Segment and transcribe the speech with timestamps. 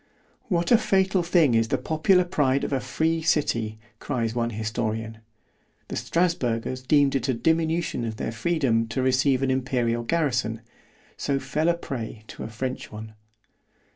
[0.47, 3.77] What a fatal thing is the popular pride of a free city!
[3.99, 10.01] cries one historian—The Strasburgers deemed it a diminution of their freedom to receive an imperial
[10.01, 13.13] garrison——so fell a prey to a French one.